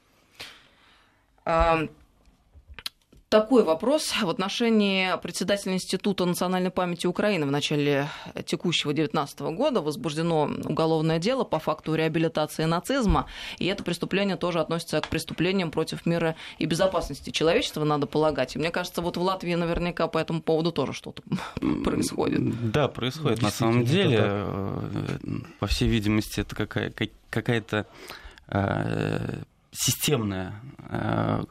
[3.36, 8.08] такой вопрос в отношении председателя Института национальной памяти Украины в начале
[8.46, 13.26] текущего 2019 года возбуждено уголовное дело по факту реабилитации нацизма,
[13.58, 18.56] и это преступление тоже относится к преступлениям против мира и безопасности человечества, надо полагать.
[18.56, 21.22] И мне кажется, вот в Латвии наверняка по этому поводу тоже что-то
[21.84, 22.72] происходит.
[22.72, 24.18] Да, происходит на самом деле.
[24.22, 24.80] Э,
[25.60, 26.94] по всей видимости, это какая-
[27.30, 27.86] какая-то
[28.48, 29.44] э,
[29.76, 31.44] системная, э,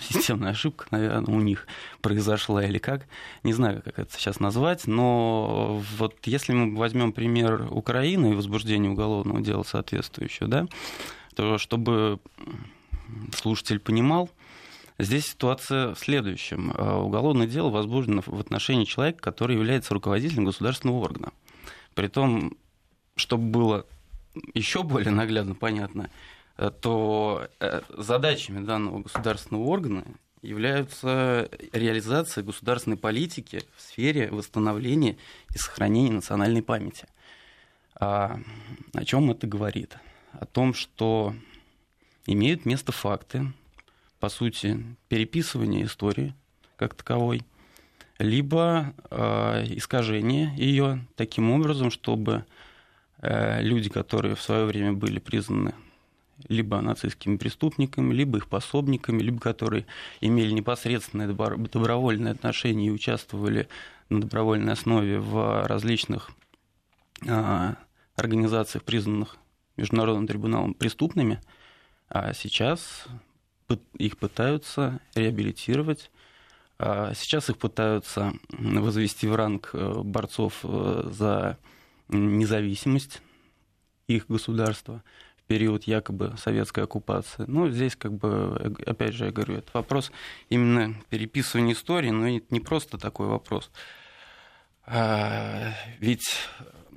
[0.00, 1.66] системная ошибка, наверное, у них
[2.00, 3.06] произошла или как.
[3.44, 8.90] Не знаю, как это сейчас назвать, но вот если мы возьмем пример Украины и возбуждение
[8.90, 10.66] уголовного дела соответствующего, да,
[11.34, 12.18] то чтобы
[13.34, 14.30] слушатель понимал,
[15.00, 16.72] Здесь ситуация в следующем.
[16.72, 21.30] Э, уголовное дело возбуждено в отношении человека, который является руководителем государственного органа.
[21.94, 22.56] Притом,
[23.14, 23.86] чтобы было
[24.54, 26.10] еще более наглядно понятно,
[26.58, 30.04] то э, задачами данного государственного органа
[30.42, 35.16] являются реализация государственной политики в сфере восстановления
[35.54, 37.06] и сохранения национальной памяти.
[37.94, 38.40] А
[38.92, 39.96] о чем это говорит?
[40.32, 41.34] О том, что
[42.26, 43.52] имеют место факты,
[44.18, 46.34] по сути, переписывания истории
[46.76, 47.44] как таковой,
[48.18, 52.44] либо э, искажение ее таким образом, чтобы
[53.20, 55.72] э, люди, которые в свое время были признаны
[56.46, 59.86] либо нацистскими преступниками, либо их пособниками, либо которые
[60.20, 63.68] имели непосредственное добровольное отношение и участвовали
[64.08, 66.30] на добровольной основе в различных
[67.26, 67.76] а,
[68.14, 69.36] организациях, признанных
[69.76, 71.40] Международным трибуналом преступными,
[72.08, 73.06] а сейчас
[73.98, 76.10] их пытаются реабилитировать,
[76.78, 81.58] а сейчас их пытаются возвести в ранг э, борцов э, за
[82.08, 83.20] независимость
[84.06, 85.02] их государства
[85.48, 87.44] период якобы советской оккупации.
[87.48, 90.12] Ну, здесь, как бы, опять же, я говорю, это вопрос
[90.50, 93.70] именно переписывания истории, но это не просто такой вопрос.
[94.86, 96.36] А, ведь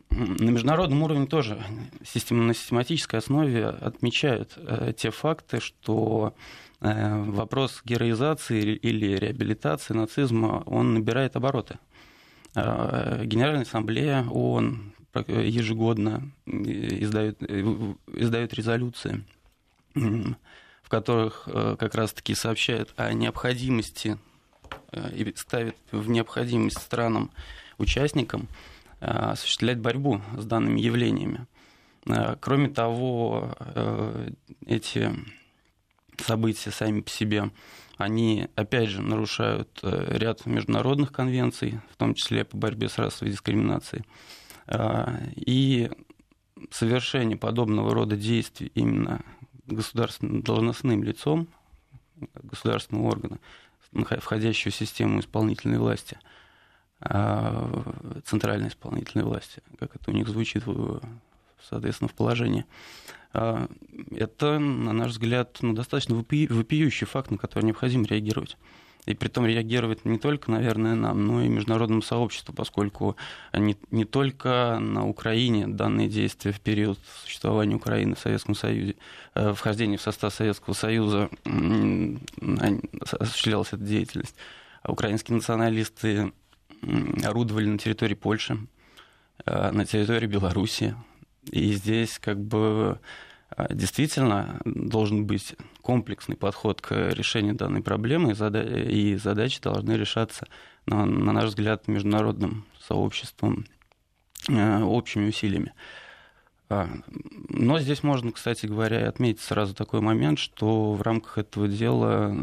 [0.09, 6.33] на международном уровне тоже на систематической основе отмечают э, те факты, что
[6.81, 11.79] э, вопрос героизации или реабилитации нацизма, он набирает обороты.
[12.53, 19.23] А, Генеральная ассамблея ООН ежегодно издают, издают резолюции,
[19.93, 24.17] в которых э, как раз-таки сообщают о необходимости
[24.91, 27.31] э, и ставят в необходимость странам,
[27.77, 28.47] участникам
[28.99, 31.47] э, осуществлять борьбу с данными явлениями.
[32.39, 33.55] Кроме того,
[34.65, 35.15] эти
[36.17, 37.51] события сами по себе,
[37.97, 44.03] они, опять же, нарушают ряд международных конвенций, в том числе по борьбе с расовой дискриминацией.
[44.67, 45.89] А, и
[46.69, 49.23] совершение подобного рода действий именно
[49.65, 51.47] государственным должностным лицом
[52.43, 53.39] государственного органа,
[54.19, 56.19] входящего в систему исполнительной власти,
[56.99, 60.63] а, центральной исполнительной власти, как это у них звучит,
[61.61, 62.65] соответственно, в положении.
[63.33, 63.67] А,
[64.11, 68.57] это, на наш взгляд, ну, достаточно вопиющий факт, на который необходимо реагировать.
[69.05, 73.15] И при том реагировать не только, наверное, нам, но и международному сообществу, поскольку
[73.53, 78.95] не, не только на Украине данные действия в период существования Украины в Советском Союзе,
[79.33, 81.29] э, вхождения в состав Советского Союза
[83.19, 84.35] осуществлялась эта деятельность.
[84.83, 86.31] А украинские националисты
[87.23, 88.57] орудовали на территории Польши,
[89.45, 90.95] э, на территории Белоруссии.
[91.51, 92.99] И здесь как бы
[93.57, 100.47] э, действительно должен быть комплексный подход к решению данной проблемы, и задачи должны решаться,
[100.85, 103.65] на наш взгляд, международным сообществом
[104.47, 105.73] э, общими усилиями.
[106.71, 106.87] А,
[107.49, 112.33] но здесь можно, кстати говоря, отметить сразу такой момент, что в рамках этого дела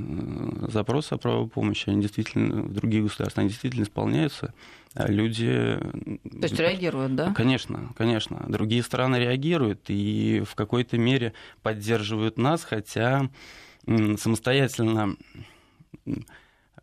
[0.68, 4.52] запросы о правовой помощи, они действительно в других государствах, они действительно исполняются.
[4.94, 5.78] Люди...
[6.22, 7.32] То есть реагируют, да?
[7.34, 8.44] Конечно, конечно.
[8.48, 13.28] Другие страны реагируют и в какой-то мере поддерживают нас, хотя
[13.86, 15.16] самостоятельно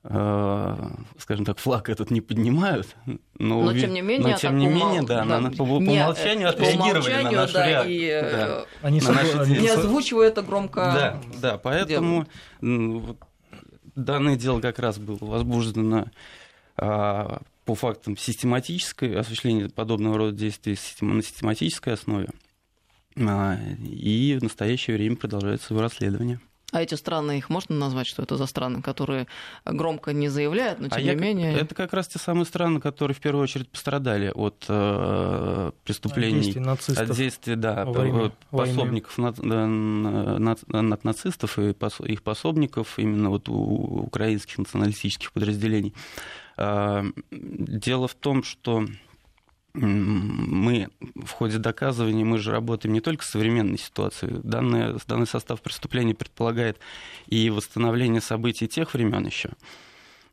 [0.07, 0.75] Э,
[1.17, 2.95] скажем так, флаг этот не поднимают.
[3.39, 6.47] Но, но тем не менее, но, тем не менее да, да, на, по, по умолчанию
[6.47, 7.95] отреагировали на нашу да, реакцию.
[7.95, 10.79] И, да, они на наши не озвучивая это громко.
[10.79, 12.27] Да, да поэтому
[12.61, 13.17] вот,
[13.95, 16.05] данное дело как раз было возбуждено
[16.77, 22.29] а, по фактам систематической осуществления подобного рода действий на систематической основе.
[23.17, 26.39] А, и в настоящее время продолжается его расследование.
[26.71, 29.27] А эти страны, их можно назвать, что это за страны, которые
[29.63, 31.53] громко не заявляют, но тем а не я, менее...
[31.53, 36.43] Это как раз те самые страны, которые в первую очередь пострадали от э, преступлений, от
[36.43, 42.99] действий, нацистов от действий да, время пособников над, над, над нацистов и пос, их пособников,
[42.99, 45.93] именно вот у украинских националистических подразделений.
[46.57, 48.85] Э, дело в том, что
[49.73, 54.39] мы в ходе доказывания, мы же работаем не только с современной ситуацией.
[54.43, 56.79] Данный, данный состав преступлений предполагает
[57.27, 59.49] и восстановление событий тех времен еще,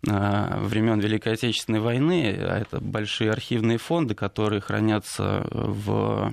[0.08, 2.36] а, времен Великой Отечественной войны.
[2.38, 6.32] А это большие архивные фонды, которые хранятся в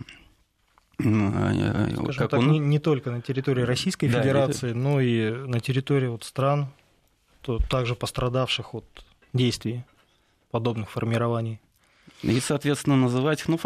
[0.99, 2.51] Скажем как так, он...
[2.51, 4.77] не, не только на территории Российской да, Федерации, это...
[4.77, 6.67] но и на территории вот стран,
[7.41, 9.83] то также пострадавших от действий
[10.51, 11.59] подобных формирований.
[12.21, 13.57] И, соответственно, называть ну,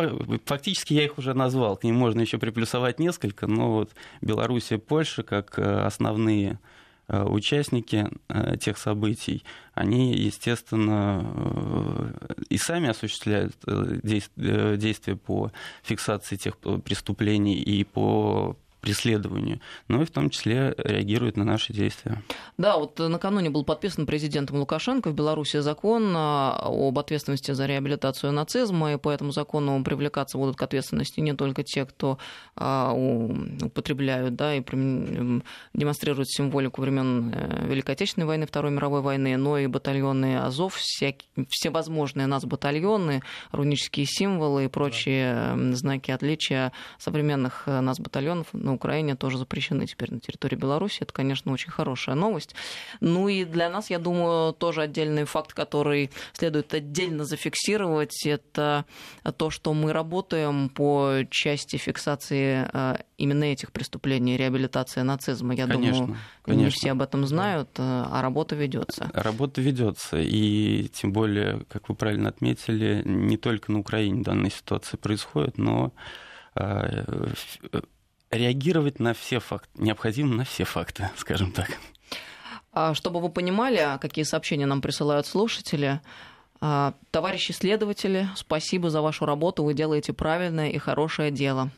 [0.45, 3.91] фактически я их уже назвал, к ним можно еще приплюсовать несколько, но вот
[4.22, 6.59] Белоруссия, Польша, как э, основные
[7.07, 9.43] э, участники э, тех событий,
[9.74, 12.14] они, естественно,
[12.49, 13.55] и сами осуществляют
[14.03, 15.51] действия по
[15.82, 22.22] фиксации тех преступлений и по преследованию, но и в том числе реагирует на наши действия.
[22.58, 28.34] Да, вот накануне был подписан президентом Лукашенко в Беларуси закон а, об ответственности за реабилитацию
[28.34, 32.18] нацизма, и по этому закону привлекаться будут к ответственности не только те, кто
[32.56, 34.62] а, употребляют да, и
[35.74, 41.48] демонстрируют символику времен э, Великой Отечественной войны, Второй мировой войны, но и батальоны Азов, всякие,
[41.50, 43.22] всевозможные нас батальоны,
[43.52, 45.76] рунические символы и прочие да.
[45.76, 50.99] знаки отличия современных э, нас батальонов, ну, Украине тоже запрещены теперь на территории Беларуси.
[51.01, 52.55] Это, конечно, очень хорошая новость.
[52.99, 58.86] Ну и для нас, я думаю, тоже отдельный факт, который следует отдельно зафиксировать, это
[59.38, 65.53] то, что мы работаем по части фиксации э, именно этих преступлений, реабилитации нацизма.
[65.55, 66.63] Я конечно, думаю, конечно.
[66.63, 69.09] не все об этом знают, э, а работа ведется.
[69.13, 74.97] Работа ведется, и тем более, как вы правильно отметили, не только на Украине данная ситуация
[74.97, 75.93] происходит, но
[76.55, 77.03] э,
[78.34, 81.70] реагировать на все факты, необходимо на все факты, скажем так.
[82.72, 86.02] А чтобы вы понимали, какие сообщения нам присылают слушатели,
[86.60, 91.70] а, товарищи следователи, спасибо за вашу работу, вы делаете правильное и хорошее дело.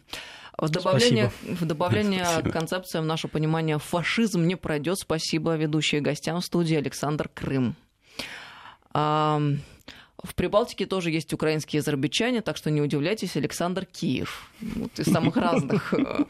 [0.58, 5.00] В добавление, в добавление к концепции в наше понимание фашизм не пройдет.
[5.00, 7.76] Спасибо ведущие гостям в студии Александр Крым.
[10.24, 14.50] В Прибалтике тоже есть украинские азербайджане, так что не удивляйтесь, Александр Киев.
[14.62, 16.26] Вот из самых разных э,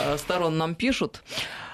[0.00, 1.22] э, сторон нам пишут.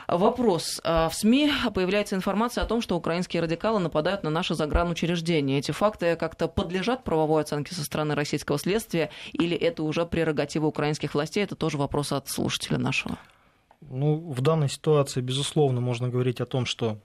[0.06, 0.80] Вопрос.
[0.84, 5.58] Э, в СМИ появляется информация о том, что украинские радикалы нападают на наши загранучреждения.
[5.58, 11.14] Эти факты как-то подлежат правовой оценке со стороны российского следствия или это уже прерогатива украинских
[11.14, 11.44] властей?
[11.44, 13.18] Это тоже вопрос от слушателя нашего.
[13.80, 16.98] Ну, в данной ситуации, безусловно, можно говорить о том, что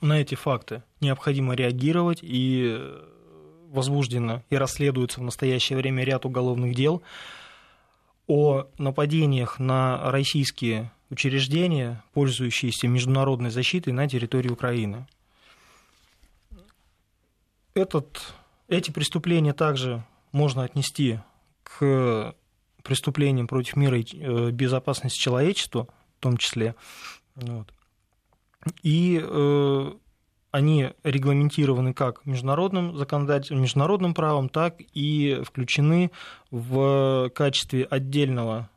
[0.00, 2.78] на эти факты необходимо реагировать и
[3.70, 7.02] возбуждено и расследуется в настоящее время ряд уголовных дел
[8.26, 15.06] о нападениях на российские учреждения, пользующиеся международной защитой на территории Украины.
[17.74, 18.34] Этот,
[18.68, 21.20] эти преступления также можно отнести
[21.62, 22.34] к
[22.82, 25.88] преступлениям против мира и э, безопасности человечества,
[26.18, 26.74] в том числе.
[27.36, 27.72] Вот.
[28.82, 29.92] И э,
[30.50, 36.10] они регламентированы как международным законодательством, международным правом, так и включены
[36.50, 38.70] в качестве отдельного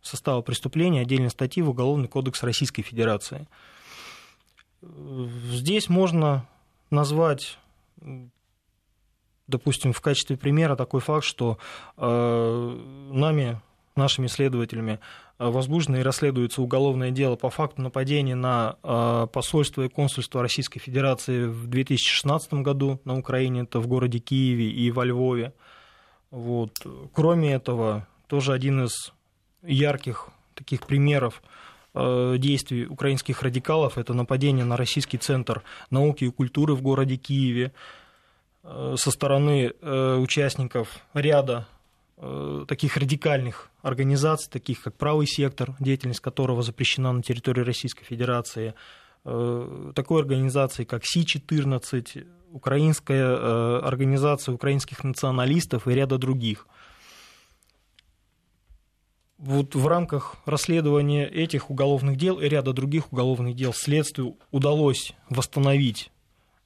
[0.00, 3.48] состава преступления, отдельной статьи в Уголовный кодекс Российской Федерации.
[4.80, 6.46] Здесь можно
[6.90, 7.58] назвать,
[9.48, 11.58] допустим, в качестве примера такой факт, что
[11.96, 13.60] э, нами,
[13.96, 15.00] нашими следователями,
[15.38, 21.44] возбуждено и расследуется уголовное дело по факту нападения на э, посольство и консульство Российской Федерации
[21.44, 25.52] в 2016 году на Украине, это в городе Киеве и во Львове.
[26.30, 26.84] Вот.
[27.12, 29.12] Кроме этого, тоже один из
[29.62, 31.42] ярких таких примеров
[31.94, 33.96] э, действий украинских радикалов.
[33.96, 37.72] Это нападение на Российский центр науки и культуры в городе Киеве
[38.64, 41.66] э, со стороны э, участников ряда
[42.66, 48.74] таких радикальных организаций, таких как «Правый сектор», деятельность которого запрещена на территории Российской Федерации,
[49.22, 56.66] такой организации, как Си-14, Украинская организация украинских националистов и ряда других–
[59.38, 66.10] вот в рамках расследования этих уголовных дел и ряда других уголовных дел следствию удалось восстановить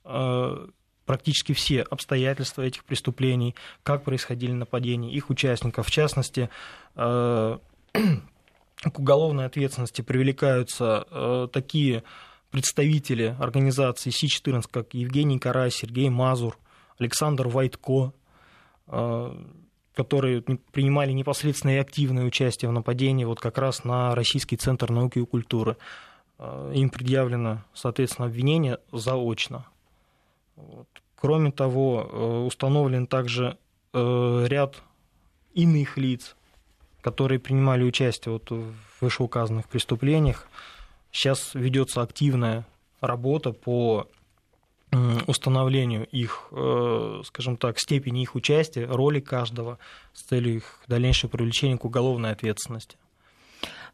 [0.05, 0.69] э,
[1.13, 5.87] практически все обстоятельства этих преступлений, как происходили нападения, их участников.
[5.87, 6.49] В частности,
[6.97, 7.59] э,
[7.93, 12.03] к уголовной ответственности привлекаются э, такие
[12.51, 16.57] представители организации Си-14, как Евгений Карай, Сергей Мазур,
[16.99, 18.15] Александр Вайтко,
[19.95, 20.41] которые
[20.73, 25.27] принимали непосредственное и активное участие в нападении вот как раз на Российский центр науки и
[25.27, 25.77] культуры.
[26.39, 29.67] Э, им предъявлено, соответственно, обвинение заочно.
[30.57, 31.02] Вот.
[31.23, 33.57] Кроме того, э, установлен также
[33.93, 34.83] э, ряд
[35.55, 36.35] иных лиц,
[37.01, 40.49] которые принимали участие вот в вышеуказанных преступлениях.
[41.13, 42.67] Сейчас ведется активная
[43.01, 44.09] работа по
[45.29, 49.79] установлению их, э, скажем так, степени их участия, роли каждого
[50.15, 52.97] с целью их дальнейшего привлечения к уголовной ответственности.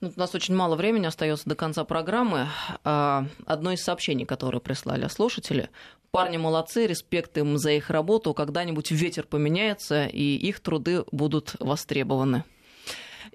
[0.00, 2.46] Ну, у нас очень мало времени остается до конца программы.
[2.84, 5.70] А, одно из сообщений, которое прислали слушатели.
[6.10, 8.32] Парни молодцы, респект им за их работу.
[8.32, 12.44] Когда-нибудь ветер поменяется, и их труды будут востребованы.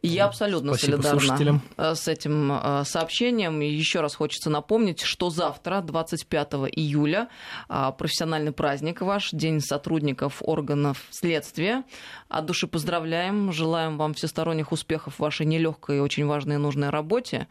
[0.06, 3.62] Я абсолютно Спасибо солидарна э, с этим э, сообщением.
[3.62, 7.30] И еще раз хочется напомнить, что завтра, 25 июля,
[7.70, 11.84] э, профессиональный праздник ваш, День сотрудников органов следствия.
[12.28, 16.90] От души поздравляем, желаем вам всесторонних успехов в вашей нелегкой и очень важной и нужной
[16.90, 17.48] работе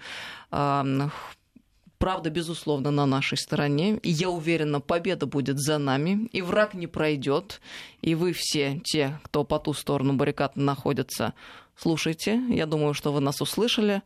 [2.02, 3.98] правда, безусловно, на нашей стороне.
[4.02, 7.60] И я уверена, победа будет за нами, и враг не пройдет.
[8.00, 11.32] И вы все, те, кто по ту сторону баррикад находятся,
[11.76, 12.42] слушайте.
[12.48, 14.02] Я думаю, что вы нас услышали.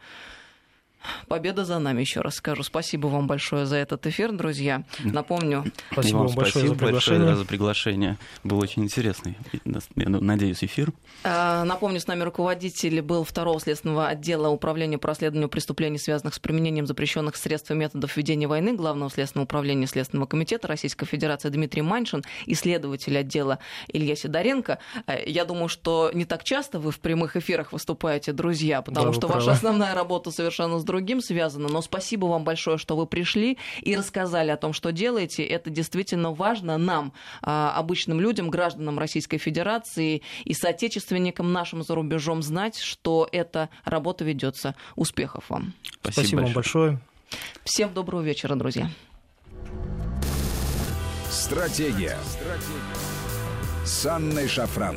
[1.29, 2.63] Победа за нами, еще раз скажу.
[2.63, 4.85] Спасибо вам большое за этот эфир, друзья.
[5.05, 5.65] Напомню.
[5.93, 7.21] Спасибо вам большое за приглашение.
[7.21, 8.19] Большое за приглашение.
[8.45, 10.93] Был очень интересный, я надеюсь, эфир.
[11.25, 16.39] А, напомню, с нами руководитель был второго следственного отдела Управления по расследованию преступлений, связанных с
[16.39, 21.83] применением запрещенных средств и методов ведения войны Главного следственного управления Следственного комитета Российской Федерации Дмитрий
[21.83, 24.79] Маншин, исследователь отдела Илья Сидоренко.
[25.07, 29.13] Э, я думаю, что не так часто вы в прямых эфирах выступаете, друзья, потому да,
[29.13, 33.07] что ваша основная работа совершенно с другим другим связано, но спасибо вам большое, что вы
[33.07, 35.45] пришли и рассказали о том, что делаете.
[35.45, 42.43] Это действительно важно нам, а, обычным людям, гражданам Российской Федерации и соотечественникам нашим за рубежом
[42.43, 44.75] знать, что эта работа ведется.
[44.95, 45.75] Успехов вам.
[46.01, 46.99] Спасибо, спасибо вам большое.
[47.65, 48.89] Всем доброго вечера, друзья.
[51.29, 52.17] Стратегия.
[52.25, 53.07] Стратегия.
[53.85, 54.97] С Анной Шафран.